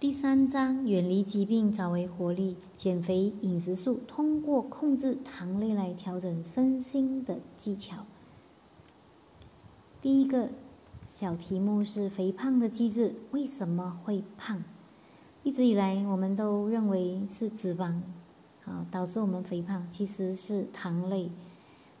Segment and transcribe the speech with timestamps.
[0.00, 2.56] 第三章远离疾病，找回活力。
[2.76, 8.06] 减肥饮食术，通过控制糖类来调整身心的技巧。
[10.00, 10.50] 第一个
[11.04, 14.62] 小题目是肥胖的机制，为什么会胖？
[15.42, 18.00] 一直以来，我们都认为是脂肪
[18.66, 21.32] 啊导致我们肥胖，其实是糖类。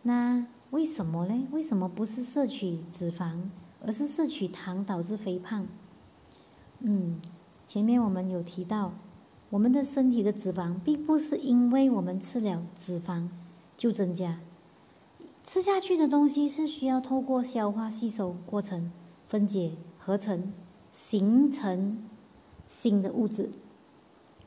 [0.02, 1.48] 那为什么呢？
[1.50, 3.48] 为什么不是摄取脂肪，
[3.84, 5.66] 而是摄取糖导致肥胖？
[6.78, 7.20] 嗯。
[7.68, 8.94] 前面我们有提到，
[9.50, 13.28] 我们的身体的脂肪并不是因为我们吃了脂肪
[13.76, 14.40] 就增加，
[15.44, 18.90] 吃下去的东西是需要透过消化吸收过程
[19.26, 20.50] 分解合成
[20.92, 22.02] 形成
[22.66, 23.50] 新的物质，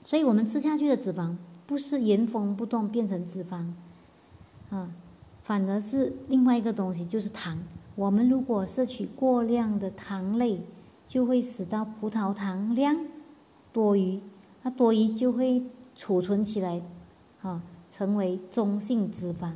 [0.04, 3.68] 所以我们吃下去的脂肪不是原封不动变成脂肪，
[4.72, 4.90] 啊，
[5.44, 7.62] 反而是另外一个东西，就是糖。
[7.94, 10.64] 我们如果摄取过量的糖类，
[11.06, 12.98] 就会使到葡萄糖量
[13.74, 14.20] 多余，
[14.64, 15.64] 那多余就会
[15.96, 16.82] 储存起来，
[17.42, 19.54] 啊，成为中性脂肪。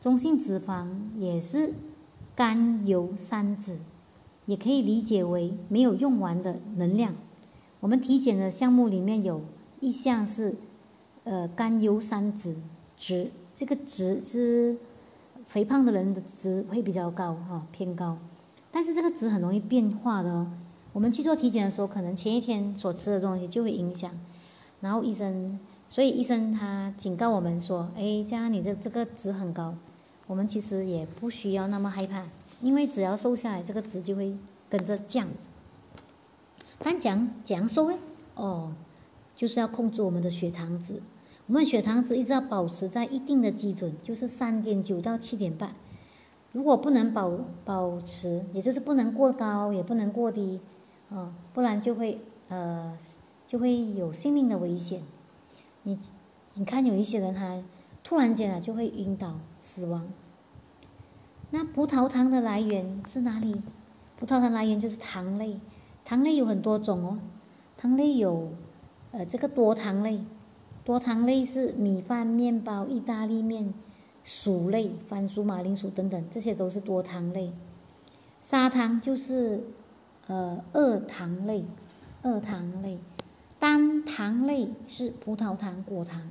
[0.00, 1.74] 中性脂肪也是
[2.34, 3.78] 甘油三酯，
[4.44, 7.14] 也可以理解为没有用完的能量。
[7.80, 9.40] 我们体检的项目里面有
[9.80, 10.54] 一项是，
[11.24, 12.56] 呃，甘油三酯
[12.96, 14.76] 值，这个值是
[15.46, 18.18] 肥胖的人的值会比较高，哈，偏高。
[18.70, 20.50] 但是这个值很容易变化的哦。
[20.96, 24.10] 我们去做体检的时候，可能前一天所吃的东西就会影响，
[24.80, 29.74] 然后医生，所以医生他警告我们说：“哎，这样你的这个值很高。”
[30.26, 32.24] 我们其实也不需要那么害怕，
[32.62, 34.34] 因为只要瘦下来，这个值就会
[34.70, 35.28] 跟着降。
[36.78, 37.98] 但讲讲瘦呢？
[38.34, 38.72] 哦，
[39.36, 41.02] 就是要控制我们的血糖值，
[41.46, 45.74] 我们血糖值一直要保持在一定的基准，就是三点九到七点半。
[46.52, 47.30] 如果不能保
[47.66, 50.58] 保持，也就是不能过高，也不能过低。
[51.08, 52.98] 啊，不然就会呃，
[53.46, 55.02] 就会有性命的危险。
[55.84, 55.96] 你
[56.54, 57.62] 你看，有一些人他
[58.02, 60.08] 突然间啊就会晕倒死亡。
[61.50, 63.62] 那葡萄糖的来源是哪里？
[64.18, 65.60] 葡萄糖来源就是糖类，
[66.04, 67.18] 糖类有很多种哦。
[67.76, 68.50] 糖类有
[69.12, 70.24] 呃这个多糖类，
[70.84, 73.72] 多糖类是米饭、面包、意大利面、
[74.24, 77.52] 薯类、番薯、马铃薯等等，这些都是多糖类。
[78.40, 79.62] 砂糖就是。
[80.28, 81.64] 呃，二糖类，
[82.22, 82.98] 二糖类，
[83.60, 86.22] 单糖类是葡萄糖、果糖。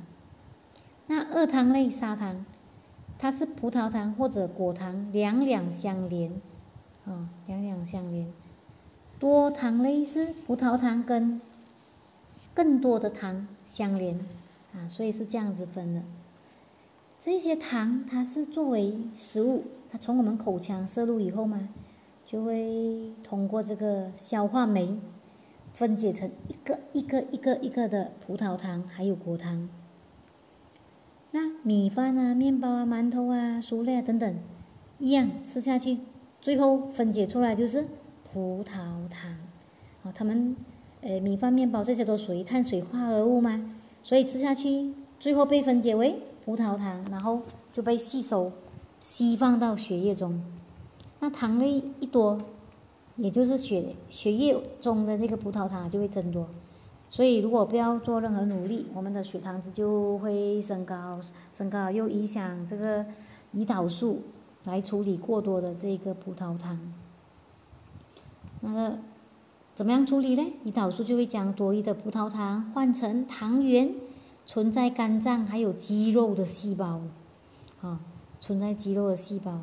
[1.08, 2.46] 那二糖类砂糖，
[3.18, 6.32] 它是葡萄糖或者果糖两两相连，
[7.06, 8.32] 啊，两两相连。
[9.18, 11.40] 多糖类是葡萄糖跟
[12.54, 14.20] 更多的糖相连，
[14.74, 16.02] 啊，所以是这样子分的。
[17.18, 21.70] 这些糖它是作为食物，它从我们口腔摄入以后吗。
[22.26, 24.98] 就会通过这个消化酶
[25.72, 29.70] 分解成一个一个一个一个的葡萄糖，还有果糖。
[31.32, 34.36] 那米饭啊、面包啊、馒头啊、薯类啊等等，
[35.00, 36.00] 一样吃下去，
[36.40, 37.86] 最后分解出来就是
[38.24, 39.38] 葡萄糖。
[40.04, 40.56] 哦，他们，
[41.02, 47.42] 呃，米饭、面包这些都属于碳水化合物嘛，所以吃下去，最后被分解为葡萄糖，然后
[47.74, 48.52] 就被吸收、
[49.00, 50.42] 吸放到血液中。
[51.20, 52.40] 那糖类一多，
[53.16, 56.48] 也就是血血液中的这个葡萄糖就会增多，
[57.10, 61.20] 所以如果不要做任何努力，我们的血糖值就会升高，
[61.52, 63.06] 升高又影响这个
[63.54, 64.22] 胰岛素
[64.66, 66.94] 来处理过多的这个葡萄糖。
[68.62, 69.00] 那个
[69.74, 70.54] 怎么样处理呢？
[70.66, 73.96] 胰岛素就会将多余的葡萄糖换成糖原，
[74.46, 77.02] 存在肝脏还有肌肉的细胞，
[77.82, 78.00] 啊，
[78.40, 79.62] 存在肌肉的细胞。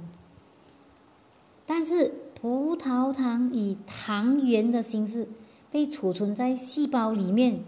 [1.75, 5.27] 但是葡萄糖以糖原的形式
[5.71, 7.61] 被储存在细胞里面，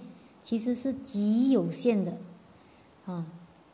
[0.43, 2.13] 其实是极有限的，
[3.07, 3.25] 啊，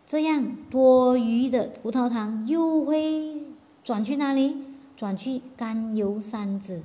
[0.07, 3.43] 这样多余的葡萄糖又会
[3.83, 4.57] 转去哪里？
[4.97, 6.81] 转去甘油三酯，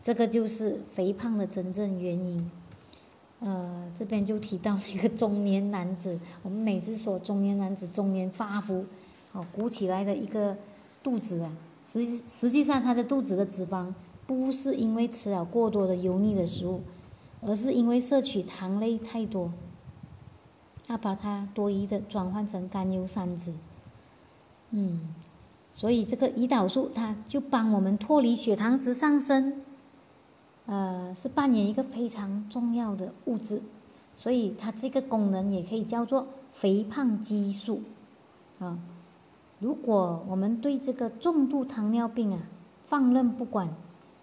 [0.00, 2.48] 这个就是肥胖的真正原因。
[3.40, 8.84] 呃，这边就提到一个中年男子，我们每次说中年男子中年发福，
[9.32, 10.56] 哦，鼓起来的一个
[11.02, 11.50] 肚子啊。
[11.86, 13.92] 实实际上，他的肚子的脂肪
[14.26, 16.80] 不是因为吃了过多的油腻的食物，
[17.42, 19.52] 而是因为摄取糖类太多。
[20.86, 23.54] 他把它多余的转换成甘油三酯，
[24.70, 25.14] 嗯，
[25.72, 29.62] 所以这个胰岛素它就帮我们脱离血糖值上升，
[30.66, 33.62] 呃，是扮演一个非常重要的物质，
[34.14, 37.80] 所以它这个功能也可以叫做肥胖激素，
[38.58, 38.78] 啊。
[39.64, 42.38] 如果我们对这个重度糖尿病啊
[42.82, 43.66] 放任不管，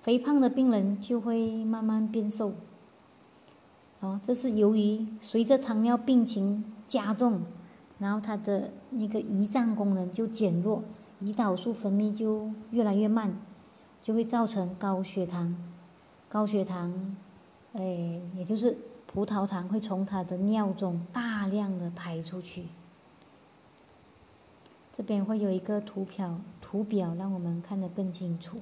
[0.03, 2.53] 肥胖的病人就会慢慢变瘦。
[4.01, 7.41] 哦，这是由于随着糖尿病情加重，
[7.97, 10.83] 然后他的那个胰脏功能就减弱，
[11.23, 13.35] 胰岛素分泌就越来越慢，
[14.03, 15.57] 就会造成高血糖。
[16.29, 17.15] 高血糖，
[17.73, 18.77] 哎，也就是
[19.07, 22.65] 葡萄糖会从他的尿中大量的排出去。
[25.01, 28.59] 这边会有一个图表，图表让我们看得更清楚。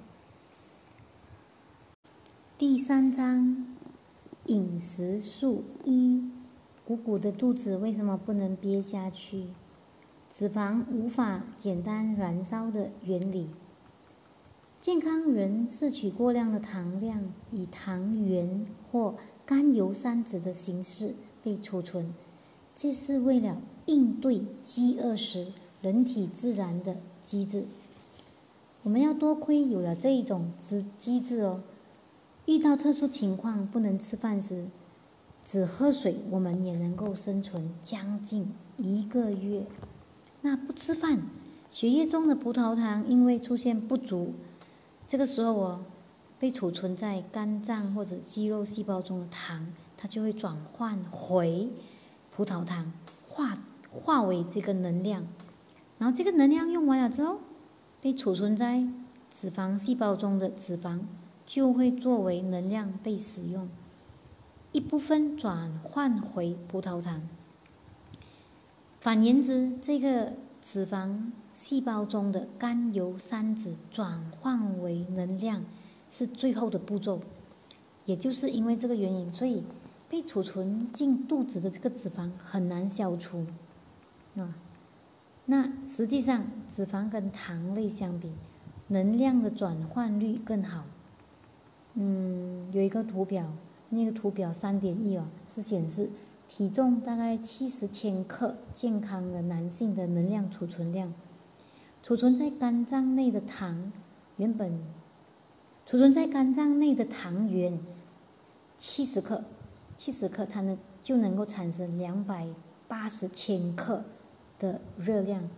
[2.57, 3.75] 第三章。
[4.45, 6.31] 饮食素一，
[6.85, 9.47] 鼓鼓的肚子为什么不能憋下去？
[10.29, 13.49] 脂肪无法简单燃烧的原理。
[14.79, 19.15] 健康人摄取过量的糖量，以糖原或
[19.45, 22.13] 甘油三酯的形式被储存，
[22.73, 27.65] 这是为了应对饥饿时人体自然的机制。
[28.83, 31.61] 我们要多亏有了这一种机机制哦。
[32.45, 34.65] 遇到特殊情况不能吃饭时，
[35.45, 39.65] 只喝水，我们也能够生存将近一个月。
[40.41, 41.21] 那不吃饭，
[41.69, 44.33] 血液中的葡萄糖因为出现不足，
[45.07, 45.81] 这个时候哦，
[46.39, 49.67] 被储存在肝脏或者肌肉细胞中的糖，
[49.97, 51.69] 它就会转换回
[52.31, 52.91] 葡萄糖，
[53.27, 53.57] 化
[53.91, 55.27] 化为这个能量。
[55.99, 57.39] 然后这个能量用完了之后，
[58.01, 58.83] 被储存在
[59.29, 61.01] 脂肪细胞中的脂肪。
[61.49, 63.67] 就会作为能量被使用，
[64.71, 67.27] 一部分转换回葡萄糖。
[68.99, 75.63] 反言之，这个脂肪细胞中的甘油三酯转换为能量
[76.07, 77.19] 是最后的步骤。
[78.05, 79.63] 也就是因为这个原因，所以
[80.07, 83.47] 被储存进肚子的这个脂肪很难消除。
[84.35, 84.53] 啊，
[85.51, 88.31] 那实际上脂肪跟糖类相比，
[88.89, 90.83] 能量的转换率更好。
[91.95, 93.51] 嗯，有一个图表，
[93.89, 96.11] 那个图表三点一哦，是显示
[96.47, 101.11] 体重大概七十千克健康的男性的能量储存量，
[102.03, 103.91] 储存在肝脏内的糖
[104.37, 104.79] 原本
[105.83, 107.79] 储存在肝脏内的糖原
[108.77, 109.43] 七十克，
[109.97, 112.47] 七十克它能就能够产生两百
[112.87, 114.03] 八十千克
[114.59, 115.49] 的热量，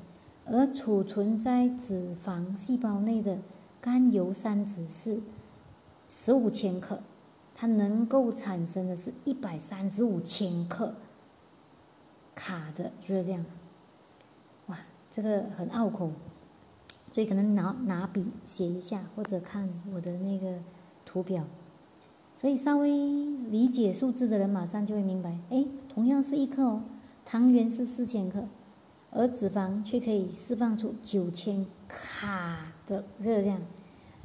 [0.45, 3.39] 而储存在脂肪细胞内的
[3.81, 5.19] 甘油三酯是。
[6.13, 6.99] 十五千克，
[7.55, 10.93] 它能够产生的是一百三十五千克
[12.35, 13.45] 卡的热量。
[14.65, 14.77] 哇，
[15.09, 16.11] 这个很拗口，
[17.13, 20.59] 所以可能拿拿笔写一下，或者看我的那个
[21.05, 21.45] 图表。
[22.35, 25.37] 所以稍微理解数字的人，马上就会明白。
[25.49, 26.83] 哎，同样是一克哦，
[27.23, 28.43] 糖原是四千克，
[29.11, 33.61] 而脂肪却可以释放出九千卡的热量。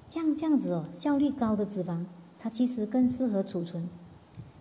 [0.08, 2.06] 这样这样子哦，效率高的脂肪，
[2.38, 3.88] 它其实更适合储存，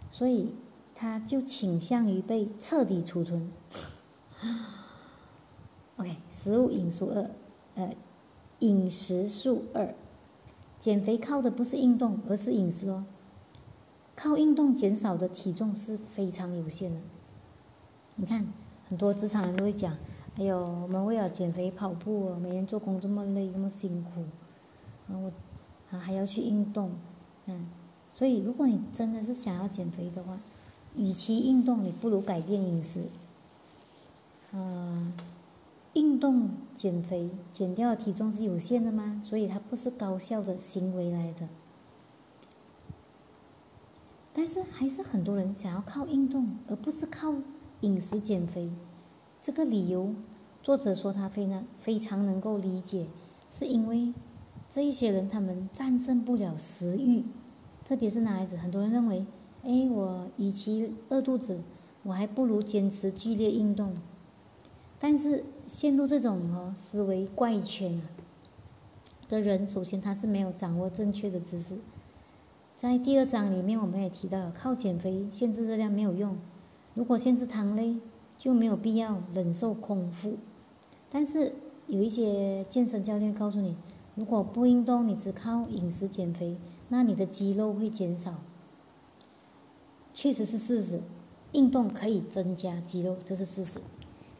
[0.09, 0.55] 所以
[0.95, 3.51] 它就倾向于被彻底储存。
[5.97, 7.29] OK，食物饮素二，
[7.75, 7.95] 呃，
[8.59, 9.93] 饮食素二，
[10.79, 13.05] 减肥靠的不是运动，而是饮食哦。
[14.15, 16.99] 靠运动减少的体重是非常有限的。
[18.15, 18.47] 你看，
[18.89, 19.95] 很多职场人都会讲
[20.35, 24.21] ：“还有，我们为了减肥跑步，每天做工这么累，这么辛苦。”
[25.07, 25.31] 啊，我
[25.91, 26.91] 啊还要去运动，
[27.45, 27.67] 嗯，
[28.09, 30.39] 所以如果你真的是想要减肥的话，
[30.95, 33.05] 与其运动，你不如改变饮食。
[34.51, 35.13] 啊，
[35.93, 39.21] 运动减肥减掉的体重是有限的吗？
[39.23, 41.47] 所以它不是高效的行为来的。
[44.33, 47.33] 但是还是很多人想要靠运动，而不是靠
[47.81, 48.69] 饮食减肥。
[49.45, 50.15] 这个理由，
[50.63, 53.05] 作者说他非常非常能够理解，
[53.47, 54.11] 是因为。
[54.67, 57.23] 这一些人，他们战胜不了食欲，
[57.83, 58.57] 特别是男孩子。
[58.57, 59.23] 很多人认为，
[59.61, 61.59] 哎，我与其饿肚子，
[62.01, 63.93] 我还不如坚持剧烈运动。
[64.97, 68.09] 但是陷入这种哦思维怪圈啊
[69.29, 71.77] 的人，首先他是没有掌握正确的知识。
[72.75, 76.35] 在第二章里面，我们也提到，靠减肥限制热量没有用。
[76.95, 77.95] 如果限制糖类，
[78.37, 80.37] 就没有必要忍受空腹。
[81.09, 81.53] 但是
[81.87, 83.75] 有一些健身教练告诉你。
[84.17, 86.55] 如果不运动，你只靠饮食减肥，
[86.87, 88.35] 那你的肌肉会减少。
[90.13, 91.01] 确实是事实，
[91.51, 93.81] 运动可以增加肌肉，这是事实。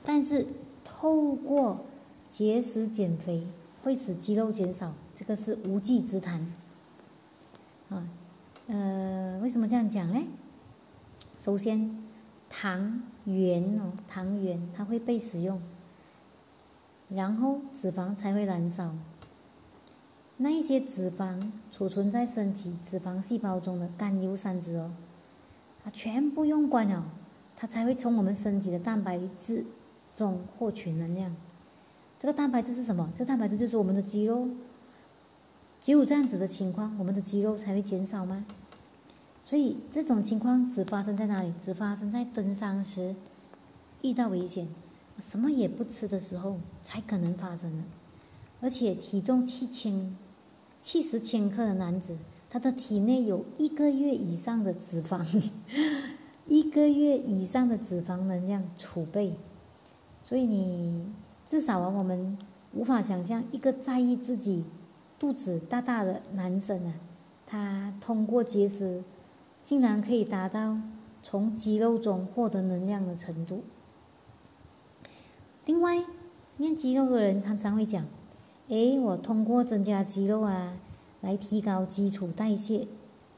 [0.05, 0.47] 但是
[0.85, 1.81] 透过
[2.29, 3.45] 节食减肥
[3.83, 6.53] 会使肌肉减少，这个是无稽之谈。
[7.89, 8.07] 啊，
[8.67, 10.23] 呃，为什么这样讲呢？
[11.35, 12.01] 首先，
[12.49, 15.61] 糖原哦，糖原它会被使用，
[17.09, 18.95] 然后脂肪才会燃烧。
[20.37, 24.91] 那一些脂肪储存在身体脂肪细胞中的甘油三酯哦，
[25.83, 27.05] 它，全部用光了，
[27.55, 29.65] 它才会从我们身体的蛋白质
[30.13, 31.35] 中获取能量。
[32.19, 33.09] 这个蛋白质是什么？
[33.15, 34.49] 这蛋白质就是我们的肌肉。
[35.81, 38.45] 只有这样子的情况，我们的肌肉才会减少吗？
[39.45, 41.53] 所以这种情况只发生在哪里？
[41.63, 43.15] 只发生在登山时
[44.01, 44.67] 遇到危险、
[45.19, 47.83] 什么也不吃的时候才可能发生的。
[48.59, 50.17] 而且体重七千、
[50.81, 52.17] 七十千克的男子，
[52.49, 55.23] 他的体内有一个月以上的脂肪，
[56.47, 59.35] 一个月以上的脂肪能量储备。
[60.23, 61.05] 所以你
[61.45, 62.35] 至少啊，我们
[62.73, 64.63] 无法想象一个在意自己。
[65.19, 66.93] 肚子大大的男生啊，
[67.45, 69.03] 他通过节食，
[69.65, 70.77] 竟然可以达到
[71.23, 73.63] 从肌肉中获得能量的程度。
[75.65, 76.05] 另外，
[76.57, 78.05] 练肌肉的人常常会讲
[78.69, 80.77] ：“诶，我通过增加肌肉啊，
[81.21, 82.87] 来提高基础代谢，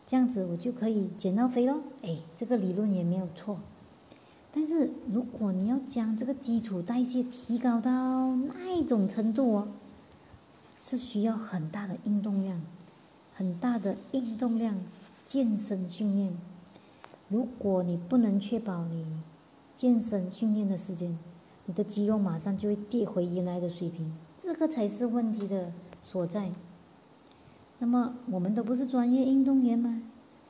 [0.06, 3.60] 这样子我就可以减到肥喽。”诶，这个理论也没有错。
[4.52, 9.70] 但是如果你要将这个基础代谢提高到那一种程度哦，
[10.82, 12.62] 是需要很大的运动量，
[13.34, 14.76] 很大的运动量
[15.28, 16.38] 健身训练。
[17.28, 19.06] 如果你不能确保你
[19.76, 21.20] 健身训练的时间，
[21.66, 26.50] 你的肌肉马上就会跌回原来的水平，这个才是问题的所在。
[27.80, 30.02] 那么我们都不是专业运动员吗？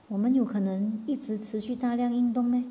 [0.10, 2.63] 我们有可能一直持续大量运动吗？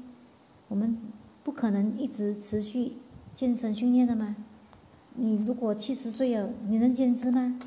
[0.69, 0.97] 我们
[1.43, 2.93] 不可能一直持续
[3.35, 4.37] 健身训练的吗？
[5.17, 7.59] 你如果七十岁了，你能坚持吗？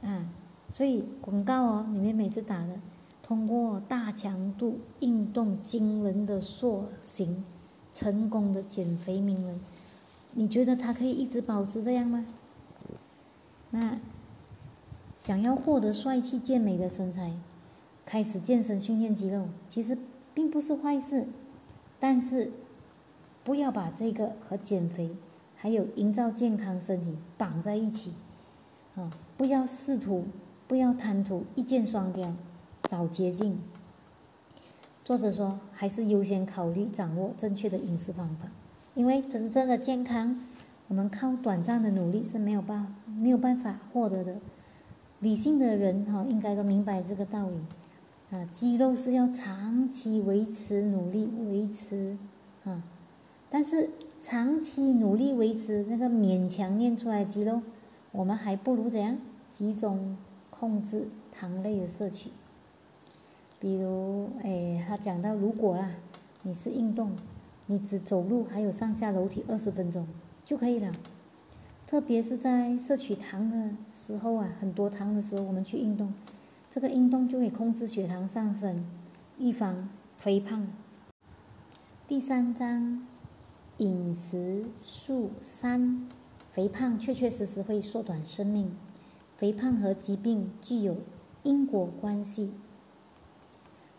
[0.00, 0.26] 啊，
[0.70, 2.80] 所以广告哦，里面每次打的，
[3.28, 7.44] 通过大强度运动惊人的塑形，
[7.92, 9.60] 成功的减肥名人，
[10.32, 12.24] 你觉得他可以一直保持这样吗？
[13.68, 13.98] 那
[15.14, 17.34] 想要获得帅气健美的身材，
[18.06, 19.98] 开始健身训练肌肉，其实
[20.32, 21.26] 并不是坏事，
[22.00, 22.50] 但是
[23.44, 25.10] 不要把这个和减肥。
[25.54, 28.14] 还有营造健康身体绑在一起，
[28.94, 30.24] 啊，不要试图，
[30.66, 32.32] 不要贪图一箭双雕，
[32.88, 33.60] 找捷径。
[35.04, 38.48] 作者说，还是优先考虑掌握正确的饮食方法，
[38.94, 40.42] 因为真正的健康，
[40.88, 44.36] 我们靠短暂的努力是没有办没有办法获得的。
[45.20, 47.60] 理性的人哈，应该都明白这个道理，
[48.30, 52.16] 啊，肌肉是要长期维持努力维持，
[52.64, 52.82] 啊，
[53.50, 53.90] 但是。
[54.20, 57.62] 长期努力维持那个勉强练出来肌肉，
[58.10, 59.16] 我们还不如怎样
[59.48, 60.16] 集中
[60.50, 62.30] 控制糖类的摄取。
[63.60, 65.90] 比如，哎，他讲到，如果啦，
[66.42, 67.16] 你是运动，
[67.66, 70.06] 你只走路还有上下楼梯二十分钟
[70.44, 70.92] 就可以了。
[71.86, 76.14] 特别是在摄取糖的时候啊，很多糖的时候，我们去运动，
[76.70, 78.84] 这个运动就可以控制血糖上升，
[79.38, 80.68] 预防肥胖。
[82.06, 83.06] 第三章。
[83.78, 86.04] 饮食素三，
[86.50, 88.76] 肥胖确确实实会缩短生命。
[89.36, 90.96] 肥胖和疾病具有
[91.44, 92.50] 因果关系。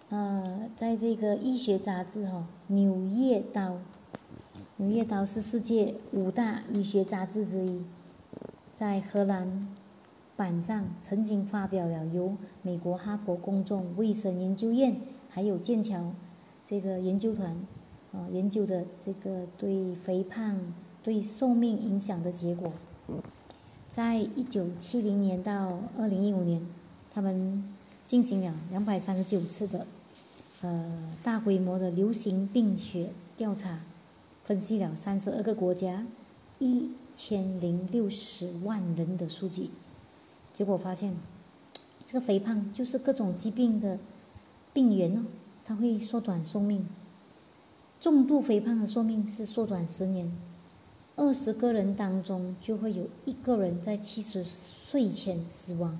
[0.09, 3.61] 呃，在这个医学杂志哈，《柳叶刀》，
[4.77, 7.85] 《柳叶刀》是世界五大医学杂志之一，
[8.73, 9.67] 在荷兰
[10.35, 14.99] 版上曾经发表了由美国哈佛公众卫生研究院
[15.29, 16.11] 还有剑桥
[16.65, 17.55] 这个研究团。
[18.11, 20.73] 呃，研究的这个对肥胖
[21.03, 22.73] 对寿命影响的结果，
[23.91, 26.65] 在一九七零年到二零一五年，
[27.13, 27.63] 他们
[28.07, 29.85] 进行了两百三十九次的
[30.61, 33.79] 呃大规模的流行病学调查，
[34.43, 36.05] 分析了三十二个国家
[36.59, 39.69] 一千零六十万人的数据，
[40.51, 41.15] 结果发现，
[42.05, 43.97] 这个肥胖就是各种疾病的
[44.73, 45.23] 病源哦，
[45.63, 46.87] 它会缩短寿命。
[48.01, 50.31] 重度肥胖的寿命是缩短十年，
[51.15, 55.99] 二十个人当中就会有一个人在七十岁前死亡。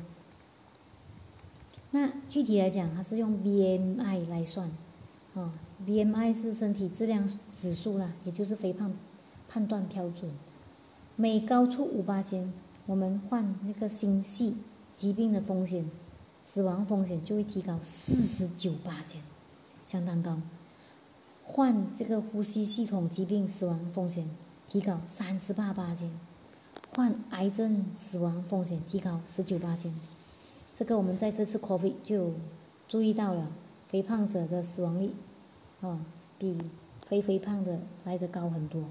[1.92, 4.72] 那具体来讲，它是用 BMI 来算，
[5.34, 5.54] 啊
[5.86, 8.94] ，BMI 是身体质量指数啦，也就是肥胖
[9.48, 10.32] 判断标准。
[11.16, 12.54] 每高出五八千，
[12.86, 14.58] 我们患那个心系
[14.94, 15.90] 疾病的风险、
[16.44, 19.22] 死亡风险就会提高四十九八千，
[19.84, 20.40] 相当高。
[21.44, 24.30] 患这个呼吸系统疾病死亡风险
[24.68, 26.12] 提高三十八八千，
[26.96, 29.92] 患癌症死亡风险提高十九八千，
[30.80, 32.32] 这个我们在这次 COVID 就
[32.88, 33.52] 注意到了，
[33.90, 35.12] 肥胖者的死亡率，
[35.82, 36.00] 哦，
[36.38, 36.58] 比
[37.06, 38.86] 非肥胖的来的高很多。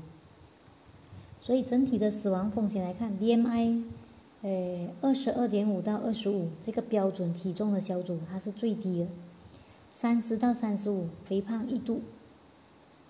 [1.40, 3.84] 所以整体的死亡风险来看，BMI，
[4.42, 9.06] 呃，二十二点五到二十五这个标准体重的小组它是最低的。
[9.88, 12.02] 三十到三十五肥胖一度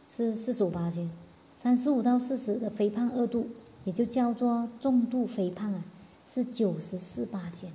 [0.08, 1.10] 是四十五八斤，
[1.52, 3.48] 三十五到四十的肥胖二度，
[3.82, 5.84] 也就叫做重度肥胖啊，
[6.24, 7.68] 是九十四八斤。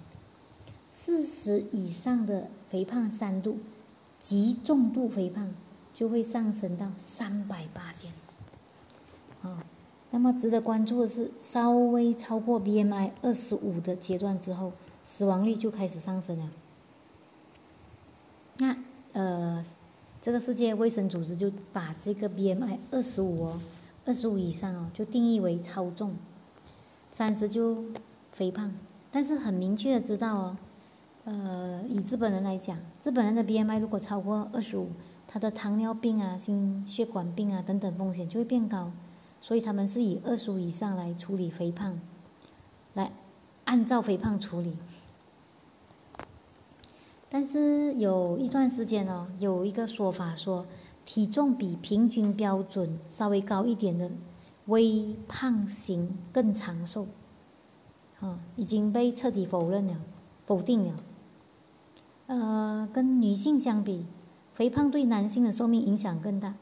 [0.95, 3.57] 四十以上的肥胖三度，
[4.19, 5.51] 极重度肥胖
[5.91, 8.11] 就会上升到三百八斤。
[9.41, 9.65] 啊，
[10.11, 14.71] 那么值得关注的是，稍微超过 BMI 二十五的阶段之后，
[15.03, 16.49] 死亡率就开始上升了。
[18.59, 18.77] 那
[19.13, 19.65] 呃，
[20.21, 23.59] 这个世界卫生组织就把这个 BMI 二十五哦，
[24.05, 26.15] 二十五以上哦，就定义为超重，
[27.09, 27.83] 三十就
[28.31, 28.71] 肥胖。
[29.11, 30.57] 但是很明确的知道哦，
[31.25, 34.89] 呃，以日本人来讲，日本人的 BMI 如果超过二十五，
[35.25, 38.91] 他的糖尿病啊、心血管病啊等等风险就会变高，
[39.39, 41.97] 所以他们是以二十五以上来处理肥胖，
[42.93, 43.13] 来
[43.63, 44.75] 按照肥胖处理。
[47.29, 50.65] 但是有一段时间哦，有一个说法说，
[51.05, 54.11] 体重比平均标准稍微高一点的
[54.65, 57.07] 微胖型更长寿，
[58.19, 59.95] 啊，已经被彻底否认了，
[60.45, 60.93] 否定了。
[62.33, 64.07] 呃，跟女性相比，
[64.55, 66.55] 肥胖对男性的寿命影响更大。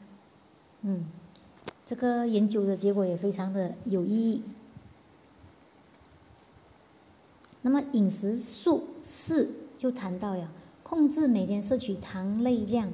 [0.82, 1.06] 嗯，
[1.86, 4.42] 这个研究的结果也非常的有意义。
[7.62, 10.50] 那么饮食素四就谈到了。
[10.82, 12.90] 控制每天摄取糖类量，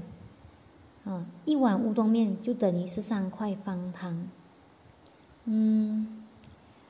[1.05, 4.29] 啊，一碗乌冬面就等于十三块方糖。
[5.47, 6.23] 嗯，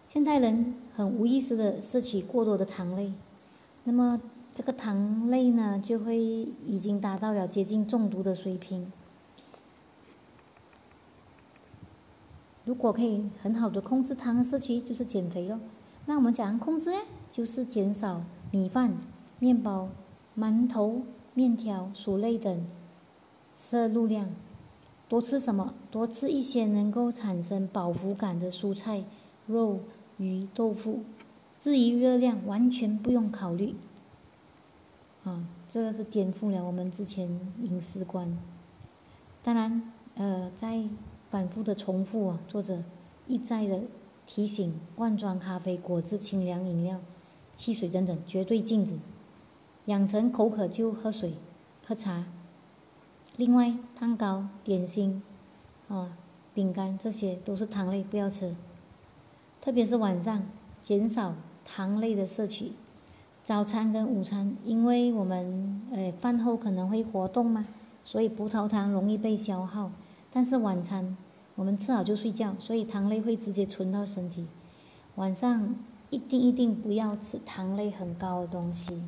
[0.07, 3.15] 现代人很无意识的摄取过多的糖类，
[3.85, 4.21] 那么
[4.59, 8.91] 这个糖类呢，就会已经达到了接近中毒的水平。
[12.65, 15.61] 如果可以很好的控制糖的摄取，就是减肥咯。
[16.07, 16.99] 那我们怎样控制呢？
[17.31, 18.99] 就是减少米饭、
[19.39, 19.91] 面包。
[20.37, 21.03] 馒头、
[21.35, 22.67] 面条、薯类等
[23.55, 24.29] 摄入量，
[25.09, 25.73] 多吃什么？
[25.93, 29.05] 多吃一些能够产生饱腹感的蔬菜、
[29.47, 29.79] 肉、
[30.17, 31.05] 鱼、豆腐。
[31.61, 33.77] 至于热量，完全不用考虑。
[35.25, 37.29] 啊，这个是颠覆了我们之前
[37.61, 38.39] 饮食观。
[39.43, 40.85] 当然，呃，在
[41.29, 42.83] 反复的重复啊，作者
[43.27, 43.83] 一再的
[44.27, 47.01] 提醒：罐装咖啡、果汁、清凉饮料、
[47.55, 48.99] 汽水等等，绝对禁止。
[49.87, 51.35] 养成口渴就喝水、
[51.87, 52.27] 喝茶。
[53.37, 55.23] 另外，蛋糕、点心、
[55.89, 56.17] 啊
[56.53, 58.57] 饼干这些都是糖类，不要吃。
[59.61, 60.43] 特别是晚上，
[60.83, 62.73] 减少糖类的摄取。
[63.49, 67.65] 早餐跟午餐，因为我们呃饭后可能会活动嘛，
[68.05, 69.91] 所以葡萄糖容易被消耗。
[70.31, 71.17] 但是晚餐
[71.55, 74.47] 我们吃好就睡觉，所以糖类会直接存到身体。
[75.15, 75.75] 晚上
[76.11, 79.03] 一定一定不要吃糖类很高的东西。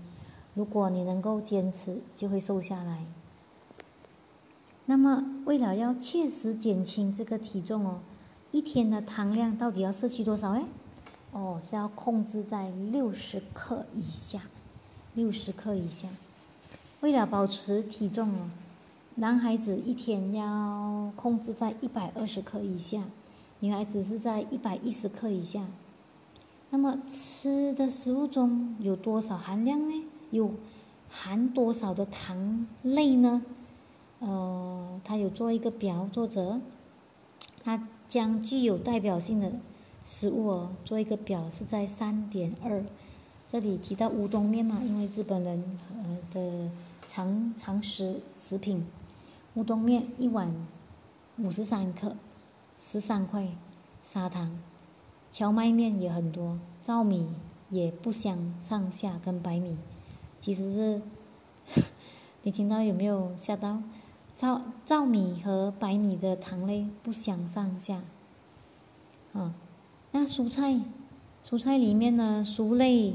[0.54, 3.04] 如果你能够坚持，就会瘦下来。
[4.86, 8.00] 那么，为了要切实减轻这个体重哦，
[8.52, 10.64] 一天的糖量到底要摄取多少哎？
[11.32, 14.40] 哦，是要控制在六十克以下，
[15.14, 16.08] 六十克以下。
[17.00, 18.50] 为了保持体重哦，
[19.14, 23.04] 男孩子一天要控制在一百二十克以下，
[23.60, 25.66] 女孩子是在一百一十克以下。
[26.70, 30.04] 那么，吃的食物中有多少含量呢？
[30.30, 30.52] 有
[31.08, 33.42] 含多少的糖类呢？
[34.18, 36.60] 呃，他有做一个表，作者
[37.62, 39.52] 他将具有代表性的
[40.10, 42.84] 食物哦做一个表，是在三点二。
[43.48, 46.68] 这里提到乌冬面嘛，因为日本人呃的
[47.06, 48.84] 常常食食品，
[49.54, 50.52] 乌冬面一碗
[51.38, 52.16] 五十三克，
[52.82, 53.46] 十三块
[54.02, 54.58] 砂糖，
[55.30, 57.32] 荞麦面也很多，糙米
[57.70, 59.76] 也不相上下，跟白米。
[60.40, 61.82] 其实是，
[62.42, 63.80] 你听到有没有吓到？
[64.34, 68.02] 糙糙米和白米的糖类不相上下。
[69.32, 69.54] 啊，
[70.12, 70.80] 那蔬菜，
[71.44, 73.14] 蔬菜里面呢，蔬类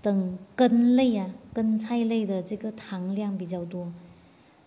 [0.00, 3.92] 等根类啊，根菜类的这个糖量比较多。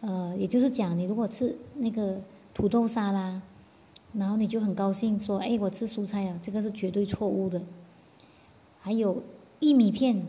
[0.02, 2.22] 呃，也就是讲，你如果吃那个
[2.54, 3.42] 土豆沙拉，
[4.14, 7.62] 然后你就很高兴说：“哎，我吃蔬菜啊！”这个是绝对错误的。
[8.80, 9.24] 还有
[9.60, 10.26] 玉米片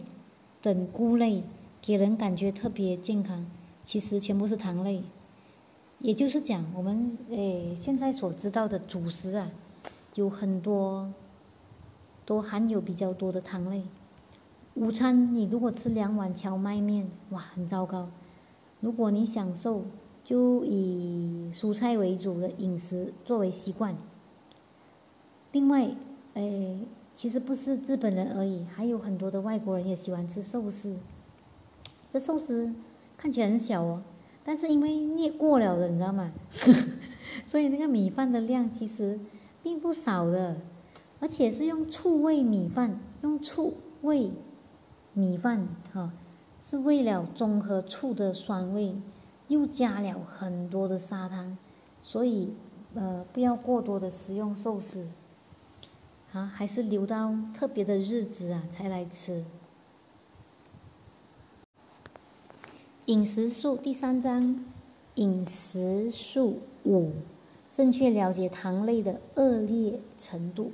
[0.61, 1.43] 等菇类。
[1.83, 3.47] 给人感觉特别健康，
[3.85, 5.05] 其实全部是糖类。
[6.01, 9.49] 也就是讲，我们诶现在所知道的主食啊，
[10.17, 11.09] 有很多
[12.27, 13.85] 都含有比较多的糖类。
[14.75, 18.11] 午餐你如果吃两碗荞麦面，哇，很糟糕。
[18.81, 19.85] 如果你享受，
[20.23, 23.97] 就以蔬菜为主的饮食作为习惯。
[25.53, 25.89] 另外，
[26.35, 26.81] 诶，
[27.15, 30.97] 其实不是日本人而已，还有很多的外国人也喜欢吃寿司。
[32.11, 32.75] 这寿司
[33.17, 34.03] 看起来很小哦，
[34.45, 36.33] 但是因为捏过了的，你知道吗？
[37.47, 39.19] 所以那个米饭的量其实
[39.63, 40.57] 并不少的，
[41.19, 44.31] 而且是用醋味米饭，用醋味
[45.15, 46.13] 米饭哈，
[46.61, 48.95] 是为了中和醋的酸味，
[49.49, 51.57] 又加了很多的砂糖，
[52.03, 52.53] 所以
[52.95, 55.09] 呃不要过多的食用寿司，
[56.33, 59.45] 啊，还是留到特别的日子啊才来吃。
[63.07, 64.65] 饮食术第三章，
[65.15, 67.13] 饮食术五，
[67.71, 70.73] 正确了解糖类的恶劣程度，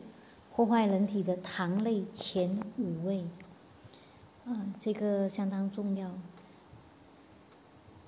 [0.54, 3.24] 破坏人体的糖类前五位，
[4.44, 6.10] 啊，这个相当重要。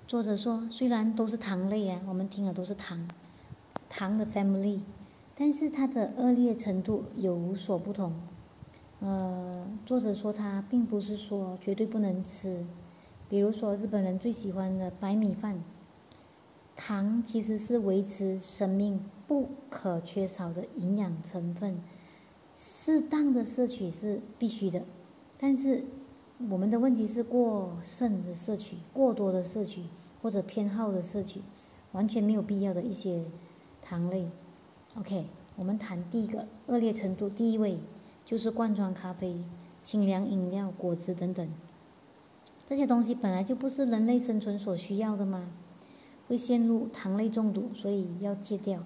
[0.06, 3.08] 作者说，虽然都是糖类啊，我们听的都是糖，
[3.88, 4.80] 糖的 family，
[5.34, 8.12] 但是它的恶劣程度有所不同。
[9.00, 12.66] 呃，作者说他并不是说绝对不能吃。
[13.26, 15.64] 比如说，日本人最喜欢的白米饭，
[16.76, 21.80] 糖其实是维持生命不可缺少的营养成分，
[22.54, 24.82] 适当的摄取是必须的。
[25.38, 25.84] 但是
[26.50, 29.84] 我们的问题是过剩的摄取、过多的摄取
[30.22, 31.40] 或者偏好的摄取，
[31.92, 33.24] 完全没有必要的一些
[33.82, 34.28] 糖类。
[34.96, 37.78] OK，我们谈第一个恶劣程度，第一位
[38.24, 39.36] 就是罐装咖啡、
[39.82, 41.48] 清凉饮料、果汁等等。
[42.66, 45.50] 这些东西本来就不是人类生存所需要的嘛，
[46.28, 48.82] 会陷入糖类中毒，所以要戒掉。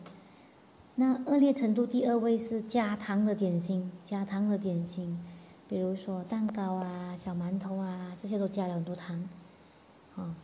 [1.01, 5.17] 那恶劣程度第二位是加糖的点心，加糖的点心，
[5.69, 9.29] 比如说蛋糕啊、小馒头啊，这些都加了很多糖，
[10.17, 10.35] 啊。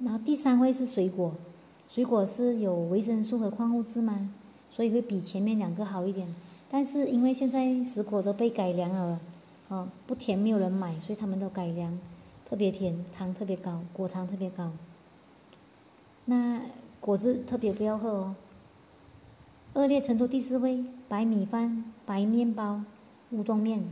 [0.00, 1.32] 然后第三位是水果，
[1.86, 4.28] 水果是有维生素和矿物质吗，
[4.72, 6.26] 所以会比前面两个好一点。
[6.68, 9.20] 但是因为现在水果都被改良了，
[9.68, 11.96] 哦，不甜没有人买，所以他们都改良。
[12.44, 14.72] 特别甜，糖特别高，果糖特别高。
[16.24, 16.60] 那
[16.98, 18.34] 果汁特别不要喝哦。
[19.76, 22.80] 恶劣程度第四位，白米饭、白面包、
[23.30, 23.84] 乌冬面。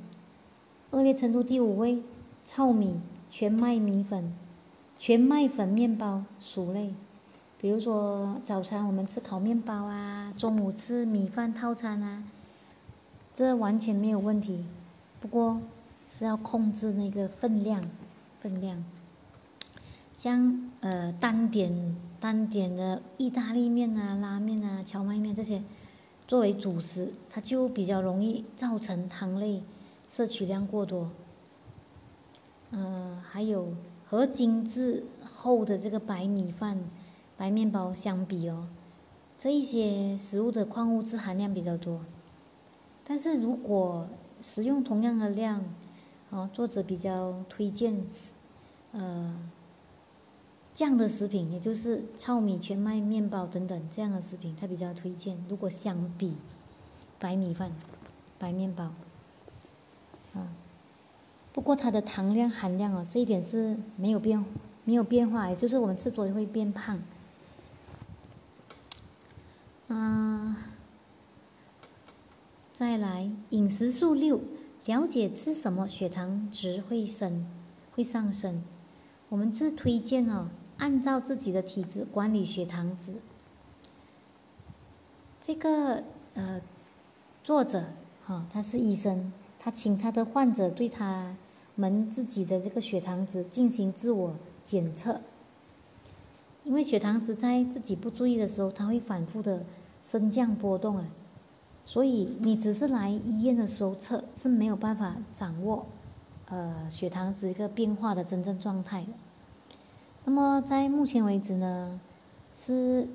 [0.92, 2.03] 恶劣程度第五位，
[2.42, 4.33] 糙米、全麦米粉、
[4.99, 6.94] 全麦粉面包、薯类。
[7.61, 12.25] 比如说早餐我们吃烤面包啊，中午吃米饭套餐啊，
[13.35, 14.64] 这完全没有问题。
[15.20, 15.61] 不过
[16.09, 17.85] 是要控制那个分量。
[18.40, 18.83] 分量，
[20.24, 25.62] 像呃单点单点的意大利面啊、拉面啊、荞麦面这些，
[26.26, 29.62] 作为主食，它就比较容易造成糖类
[30.08, 31.10] 摄取量过多。
[32.70, 33.74] 呃，还有
[34.06, 36.78] 和精致厚的这个白米饭、
[37.37, 38.66] 白面包相比哦，
[39.38, 42.00] 这一些食物的矿物质含量比较多。
[43.04, 44.08] 但是如果
[44.40, 45.62] 食用同样的量，
[46.30, 48.02] 哦，作者比较推荐。
[48.92, 49.37] 呃，
[50.74, 55.37] 这样的食品，也就是糙米、全麦面包等等这样的食品，他比较推荐。
[55.48, 56.37] 如果相比
[57.20, 57.70] 白米饭、
[58.38, 58.92] 白面包，
[60.34, 60.48] 嗯，
[61.52, 64.44] 不过它的糖量含量哦，这一点是没有变
[64.84, 67.00] 没有变化，也就是我们吃多就会变胖。
[69.87, 70.56] 嗯，
[72.72, 74.40] 再来饮食素六，
[74.87, 77.46] 了解吃什么血糖值会升
[77.94, 78.64] 会上升。
[79.28, 83.14] 我们是推荐哦，按照自己的体质管理血糖值。
[85.40, 86.02] 这个
[86.34, 86.60] 呃，
[87.42, 87.84] 作者
[88.24, 91.37] 哈，他是医生，他请他的患者对他
[91.74, 94.34] 们自己的这个血糖值进行自我
[94.64, 95.20] 检测。
[96.64, 99.62] 因为血糖值在自己不注意的时候，它会反复的
[100.02, 101.06] 升降波动啊，
[101.84, 105.84] 所以你只是来医院的时候测是没有办法掌握
[106.46, 109.08] 呃血糖值一个变化的真正状态的。
[110.26, 112.00] 那么在目前为止呢，
[112.56, 113.06] 是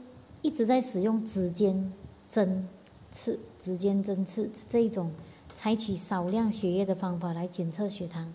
[0.43, 1.91] 一直在使用指尖
[2.27, 2.67] 针
[3.09, 5.11] 刺、指尖针刺这一种
[5.55, 8.31] 采取少量血液的方法来检测血糖。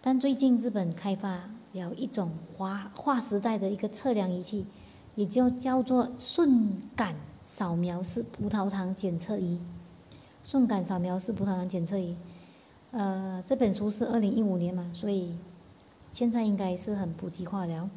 [0.00, 4.64] 但最近日本开发了一种划划时代的一个测量仪器，
[5.16, 9.58] 也就叫做瞬感扫描式葡萄糖检测仪。
[10.44, 12.16] 瞬感扫描式葡萄糖检测仪，
[12.92, 15.34] 呃，这本书是二零一五年嘛，所以。
[16.16, 17.90] 现在应该是很普及化了。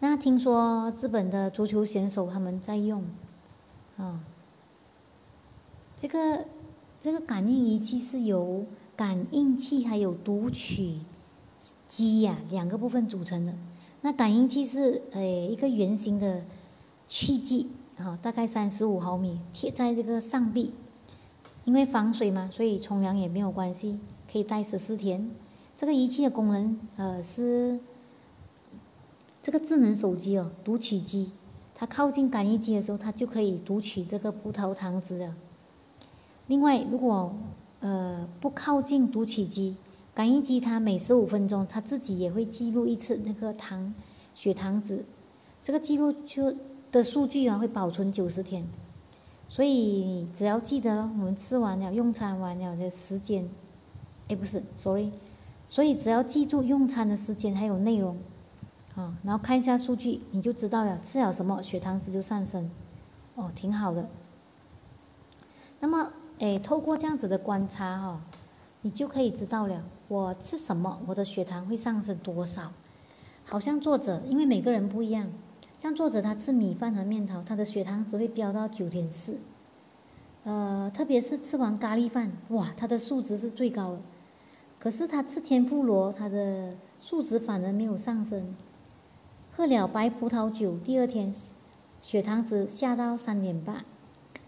[0.00, 3.04] 那听说日本的足球选手他们在用，
[3.96, 4.18] 啊，
[5.96, 6.44] 这个
[6.98, 10.98] 这个感应仪器是由感应器还有读取
[11.86, 13.54] 机呀两个部分组成的。
[14.00, 16.42] 那感应器是诶一个圆形的
[17.06, 20.72] 器具，啊，大概三十五毫米，贴在这个上臂，
[21.64, 24.00] 因为防水嘛，所以冲凉也没有关系，
[24.32, 25.30] 可以带十四天。
[25.76, 27.78] 这个仪器的功能，呃，是
[29.42, 31.30] 这个智能手机哦，读取机，
[31.74, 35.36] 它靠近感应机的时候，它就可以读取这个葡萄糖值了。
[36.46, 37.36] 另外，如果
[37.80, 39.76] 呃不靠近读取机，
[40.14, 43.94] 感应机它每十五分钟，它自己也会记录一次那个糖
[44.34, 45.04] 血糖值，
[45.62, 46.54] 这个记录就
[46.90, 48.66] 的数据啊会保存九十天。
[49.48, 53.48] 所以只要记得我们吃完了、用餐完了的时间，
[54.28, 55.10] 哎，不是，sorry，
[55.68, 58.16] 所以只要记住用餐的时间还有内容。
[58.94, 62.70] 啊，然后看一下数据，你就知道了吃了什么，血糖值就上升，
[63.34, 64.08] 哦，挺好的。
[65.80, 68.20] 那么，哎，透过这样子的观察哈，
[68.80, 72.72] 你就可以知道了，我吃什么，我的血糖会上升多少。
[73.44, 75.30] 好像作者，因为每个人不一样，
[75.76, 79.36] 像作者他吃米饭和面条，他的血糖值会飙到九点四，
[80.44, 84.00] 呃，特别是吃完咖喱饭，哇，他的数值是最高的。
[84.78, 88.54] 可是他吃天妇罗，他的数值反而没有上升。
[89.50, 91.34] 喝了白葡萄酒，第二天
[92.00, 93.84] 血糖值下到三点八。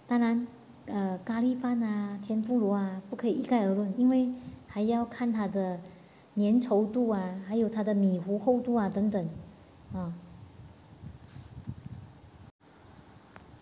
[0.07, 0.47] 当然，
[0.87, 4.33] 呃，咖喱饭啊、天妇罗啊，不可以一概而论，因为
[4.67, 5.81] 还要看它的
[6.35, 9.29] 粘稠度啊，还有它的米糊厚度啊等等，
[9.93, 10.15] 啊。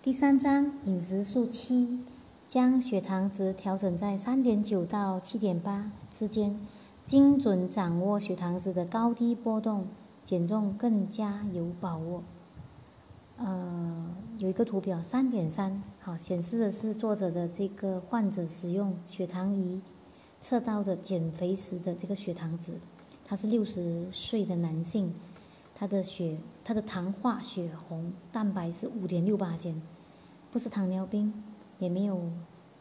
[0.02, 1.98] 第三章饮食素七，
[2.48, 6.58] 将血糖值调整在三点九到七点八之间，
[7.04, 9.86] 精准掌握血糖值的高低波动。
[10.24, 12.20] 减重更加有把握。
[13.36, 19.80] 呃，有一个图表，三点三，好，显示的是作者的这个患者使用血糖仪
[20.40, 22.74] 测到的减肥时的这个血糖值。
[23.24, 25.14] 他是六十岁的男性，
[25.76, 29.80] 他的血，他的糖化血红蛋白是五点六八千，
[30.50, 31.32] 不是糖尿病，
[31.78, 32.20] 也没有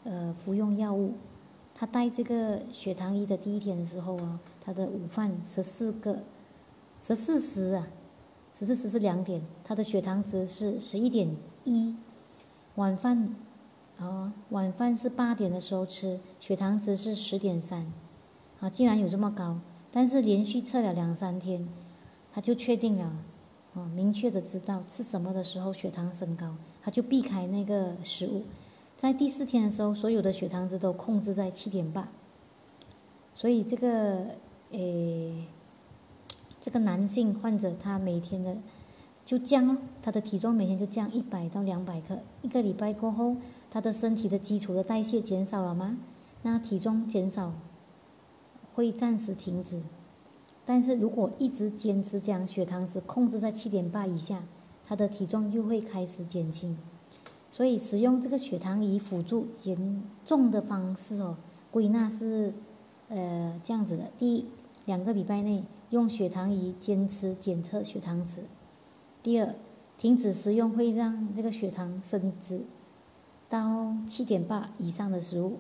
[0.04, 1.14] 呃服用药物。
[1.74, 6.20] 他带这个血糖仪的第一天的时候啊，他的午饭十四个。
[7.00, 7.88] 十四时啊，
[8.54, 11.96] 十四时是两点，他的血糖值是十一点一。
[12.76, 13.36] 晚饭
[14.00, 17.92] 啊，晚饭是八点的时候吃，血糖值是十点三。
[18.62, 19.60] 啊，竟然有这么高！
[19.92, 21.68] 但是连续测了两三天，
[22.34, 23.12] 他就确定了，
[23.74, 28.44] 啊，明确的知道吃什么的时候血糖升高，他就避开那个食物。
[28.98, 32.08] 在第四天的时候，所有的血糖值都控制在七点八。
[33.34, 34.36] 所以这个，
[34.72, 35.48] 诶。
[36.62, 38.58] 这个男性患者，他每天的
[39.24, 42.18] 就降，他的体重每天就降一百到两百克。
[42.42, 43.36] 一个礼拜过后，
[43.70, 46.00] 他的身体的基础的代谢减少了吗？
[46.42, 47.54] 那体重减少
[48.74, 49.80] 会暂时停止，
[50.66, 54.42] 但是如果一直坚持将血糖值控制在七点八以下，
[54.84, 56.76] 他的体重又会开始减轻。
[57.50, 61.38] 所以使用这个血糖仪辅助减重的方式哦，
[61.72, 62.54] 归纳是
[63.10, 64.46] 呃这样子的：第一，
[64.86, 65.64] 两个礼拜内。
[65.92, 68.44] 用血糖仪坚持检测血糖值。
[69.22, 69.56] 第二，
[69.98, 72.64] 停止食用会让这个血糖升值
[73.48, 75.60] 到七点八以上的食物。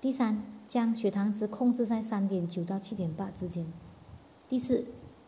[0.00, 3.66] 第三，将血糖值控制在三点九到七点八之间。
[4.48, 4.86] 第四，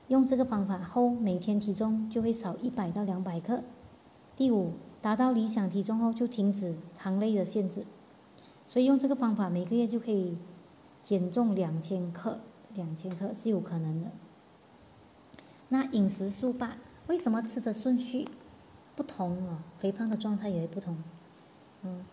[0.09, 3.63] 用这个方法后，每天体重就会少一百到两百克。
[4.35, 7.85] 第五，达到理想体重后就停止糖类的限制。
[8.67, 10.37] 所以用这个方法，每个月就可以
[11.03, 12.41] 减重两千克。
[12.75, 14.13] 两千克是有可能的。
[15.71, 16.77] 那饮食素八
[17.09, 18.29] 为什么吃的顺序
[18.95, 19.59] 不同哦？
[19.79, 20.97] 肥胖的状态也会不同，
[21.83, 22.05] 嗯，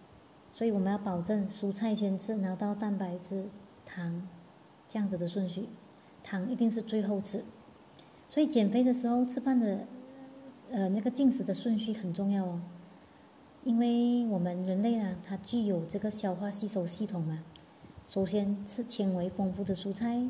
[0.51, 3.45] 所以我们要保证蔬菜先吃，然后到蛋白质、
[3.85, 4.27] 糖
[4.87, 5.69] 这样子的顺序，
[6.23, 7.43] 糖一定是最后吃。
[8.27, 9.85] 所以减肥的时候吃饭的
[10.71, 12.61] 呃那个进食的顺序很重要哦，
[13.67, 17.43] 因为我们人类啊，它具有这个消化吸收系统嘛，
[18.07, 20.29] 首先吃纤维丰富的蔬菜。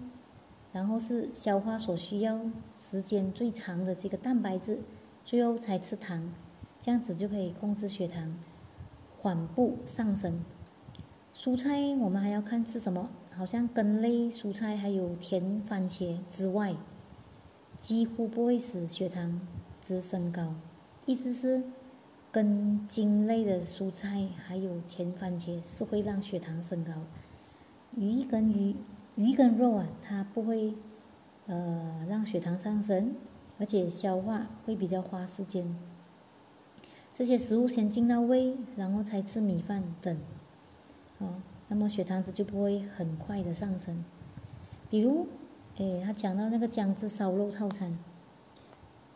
[0.74, 2.42] 然后是消化所需要
[2.76, 4.80] 时间最长的这个蛋白质，
[5.24, 6.34] 最后才吃糖，
[6.80, 8.36] 这样子就可以控制血糖
[9.16, 10.44] 缓步上升。
[11.32, 16.76] 蔬菜我们还要看吃什么，好像根类蔬菜还有甜番茄之外，
[17.78, 19.40] 几乎不会使血糖
[19.80, 20.56] 值升高。
[21.06, 21.64] 意思是
[22.38, 26.92] 根茎类的蔬菜还有甜番茄是会让血糖升高。
[27.96, 28.76] 鱼跟鱼。
[29.16, 30.76] 鱼跟肉啊，它不会，
[31.48, 33.16] 呃，让血糖上升，
[33.58, 35.76] 而且消化会比较花时间。
[37.12, 40.16] 这些食物先进到胃，然后才吃米饭等，
[41.18, 44.06] 哦，那么血糖值就不会很快的上升。
[44.92, 45.26] 比如，
[45.78, 47.98] 诶，他讲到那个姜汁烧肉套餐，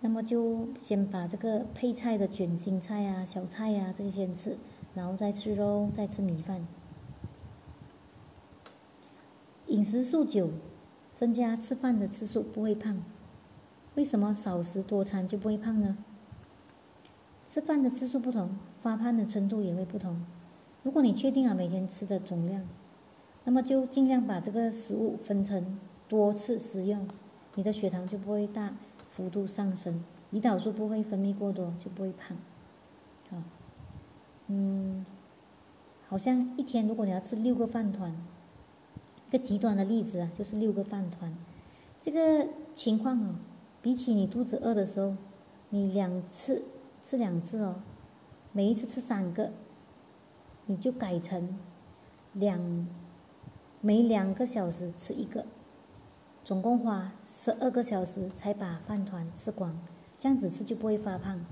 [0.04, 4.58] 那么就先把这个配菜的卷心菜啊、小菜呀这些先吃，
[4.96, 6.66] 然后再吃肉，再吃米饭。
[9.68, 10.50] 饮食素九，
[11.14, 13.04] 增加吃饭的次数不会胖。
[13.94, 15.98] 为什么少食多餐就不会胖呢？
[17.46, 20.26] 吃饭的次数不同，发胖的程度也会不同。
[20.82, 22.68] 如果你确定了每天吃的总量，
[23.44, 27.08] 那么就尽量把这个食物分成多次食用，
[27.54, 28.76] 你的血糖就不会大
[29.12, 32.36] 幅度上升，胰岛素不会分泌过多，就不会胖。
[33.30, 33.38] 好，
[34.48, 35.06] 嗯，
[36.08, 38.16] 好像一天如果你要吃六个饭团，
[39.28, 41.36] 一个极端的例子啊，就是六个饭团，
[42.00, 43.36] 这个情况哦，
[43.82, 45.16] 比起你肚子饿的时候，
[45.70, 46.64] 你两次
[47.02, 47.82] 吃两次哦，
[48.52, 49.52] 每一次吃三个，
[50.66, 51.58] 你就改成
[52.34, 52.88] 两。
[53.84, 55.44] 每两个小时吃一个，
[56.44, 59.78] 总共花十二个小时才把饭团吃光，
[60.18, 61.46] 这样子吃就不会发胖。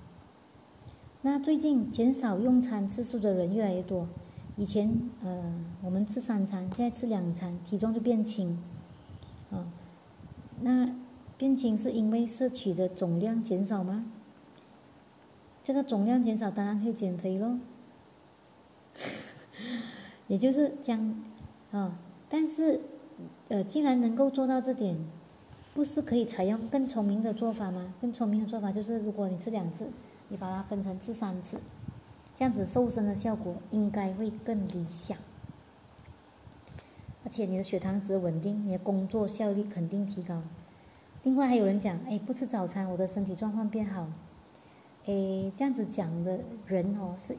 [1.22, 4.08] 那最近减少用餐次数的人越来越多，
[4.56, 8.58] 以前呃我们吃三餐，现在吃两餐，体重就变轻，
[9.52, 9.68] 啊，
[10.62, 10.96] 那
[11.38, 14.06] 变轻是因为摄取的总量减少吗？
[15.62, 17.60] 这个总量减少当然可以减肥喽，
[20.28, 21.22] 也就是将
[21.72, 22.00] 啊。
[22.28, 22.82] 但是，
[23.50, 24.98] 呃，既然能够做到这点，
[25.74, 27.94] 不是可以采用更聪明的做法吗？
[28.02, 29.90] 更聪明的做法就是，如果你吃两次，
[30.28, 31.60] 你把它分成吃三次，
[32.36, 35.18] 这样子瘦身的效果应该会更理想，
[37.24, 40.42] 而且你的血糖值稳定，你的工作效率肯定提高。
[41.24, 44.08] 另外还有人讲，哎，不吃早餐，我的身体状况变好。
[45.06, 47.36] 哎，这样子讲的人哦，是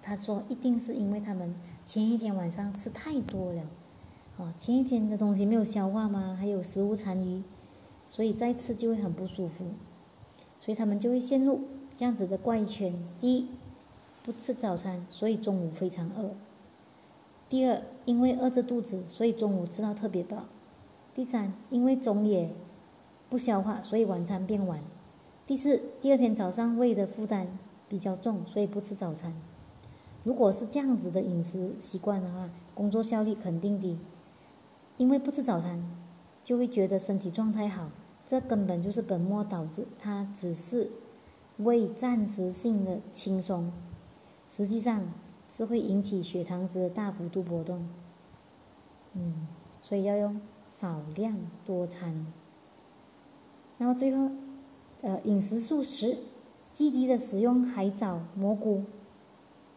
[0.00, 1.54] 他说一定是因为他们
[1.84, 3.62] 前一天晚上吃太多了。
[4.38, 6.36] 哦，前一天的东西没有消化吗？
[6.38, 7.42] 还有食物残余，
[8.06, 9.64] 所以再吃就会很不舒服，
[10.58, 11.62] 所以他们就会陷入
[11.96, 12.92] 这样子的怪圈。
[13.18, 13.46] 第一，
[14.22, 16.34] 不吃早餐，所以中午非常饿；
[17.48, 20.44] 第二，因为饿着肚子，所以中午吃到特别饱；
[21.14, 22.50] 第三，因为中也
[23.30, 24.80] 不消化，所以晚餐变晚；
[25.46, 29.32] 第四，第二天早上胃的负担比较重，所以不吃早餐。
[30.24, 33.96] 如果是这样子的饮食习惯的话，工作效率肯定低。
[34.98, 35.82] 因为不吃早餐，
[36.44, 37.90] 就会觉得身体状态好，
[38.24, 39.86] 这根本就是本末倒置。
[39.98, 40.90] 它只是
[41.58, 43.70] 为暂时性的轻松，
[44.48, 45.02] 实际上
[45.48, 47.86] 是会引起血糖值的大幅度波动。
[49.12, 49.46] 嗯，
[49.80, 52.26] 所以要用少量多餐。
[53.78, 54.30] 那么最后，
[55.02, 56.16] 呃，饮食素食，
[56.72, 58.84] 积极的使用海藻、蘑菇，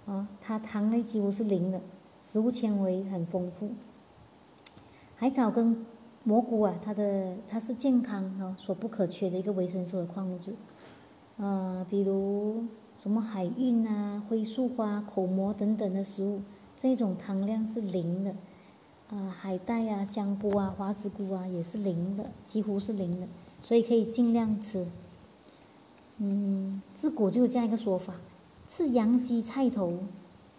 [0.05, 1.81] 啊，它糖类几乎是零的，
[2.21, 3.71] 食物纤维很丰富。
[5.19, 5.85] 海藻跟
[6.23, 10.55] 蘑菇啊，它的它是健康哦所不可缺的一个维生素的矿物质，
[11.35, 12.63] 呃，比如
[12.95, 16.41] 什么海芋啊、灰树花、口蘑等等的食物，
[16.77, 18.33] 这种糖量是零的，
[19.09, 23.27] 呃，海带啊、香菇啊、花枝菇啊也是零的，几乎是零的，
[23.61, 24.87] 所以可以尽量吃。
[26.19, 28.13] 嗯，自古就有这样一个说法：
[28.65, 29.99] 吃洋西菜头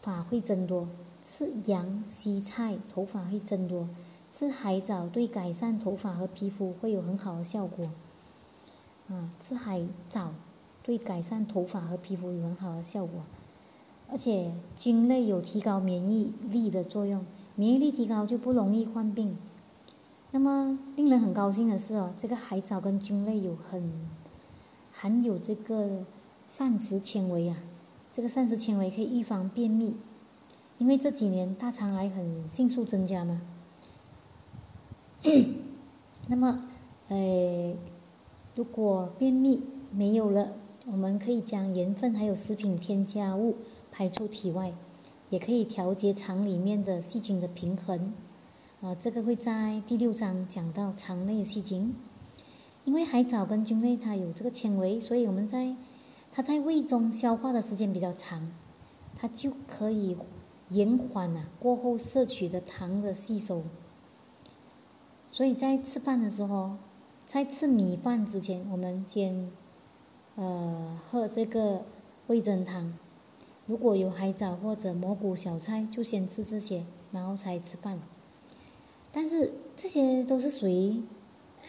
[0.01, 0.87] 发会增多，
[1.23, 3.88] 吃洋西菜头发会增多。
[4.31, 7.90] 吃海藻对改善头发和皮肤会有很好的效果。
[9.09, 10.33] 啊，吃海藻
[10.85, 13.23] 对改善头发和皮肤有很好的效果，
[14.09, 19.37] 而且菌类有提高免疫力的作用，免疫力提高就不容易患病。
[20.31, 23.93] 那么令人很高兴的是哦，这个海藻跟菌类有很
[24.93, 26.05] 含有这个
[26.47, 27.57] 膳食纤维啊，
[28.12, 29.97] 这个膳食纤维可以预防便秘，
[30.79, 33.43] 因为这几年大肠癌很迅速增加嘛。
[36.29, 36.67] 那么，
[37.09, 37.75] 呃，
[38.55, 40.53] 如果便秘没有了，
[40.87, 43.57] 我们可以将盐分还有食品添加物
[43.93, 44.73] 排出体外，
[45.29, 48.15] 也可以调节肠里面的细菌的平衡。
[48.81, 51.95] 啊，这个会在第六章讲到肠内细菌。
[52.87, 55.77] 因为海藻跟菌类它有这个纤维，所以我们在
[56.33, 58.51] 它在胃中消化的时间比较长，
[59.15, 60.17] 它就可以
[60.71, 63.63] 延缓啊过后摄取的糖的吸收。
[65.33, 66.72] 所以在吃饭的时候，
[67.24, 69.49] 在吃米饭之前，我们先，
[70.35, 71.83] 呃，喝这个
[72.26, 72.93] 味噌汤。
[73.66, 78.01] 如果有海藻或者蘑菇小菜，就先吃这些，然后才吃饭。
[79.12, 81.01] 但是这些都是属于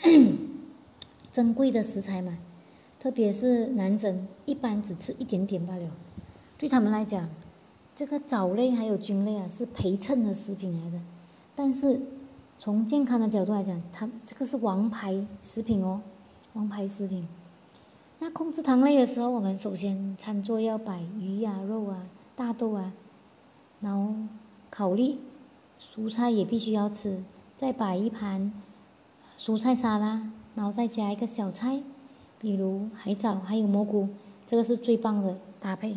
[1.31, 2.39] 珍贵的食材嘛，
[2.99, 5.91] 特别是男生一般只吃一点点罢了。
[6.57, 7.29] 对他们来讲，
[7.95, 10.99] 这个藻类还有菌类啊是陪衬的食品来的，
[11.55, 12.01] 但是。
[12.63, 15.99] 从健康的角度来讲，它这个是王牌食品哦，
[16.53, 17.27] 王牌食品。
[18.19, 22.05] 那控制糖类的时候，我们首先餐桌要摆鱼啊、肉啊、
[22.35, 22.93] 大豆啊，
[23.79, 24.13] 然后
[24.69, 25.15] 考虑
[25.79, 27.23] 蔬菜也必须要吃，
[27.55, 28.53] 再摆一盘
[29.35, 31.81] 蔬菜沙拉，然后再加一个小菜，
[32.37, 34.07] 比如海藻还有蘑菇，
[34.45, 35.95] 这个是最棒的搭配。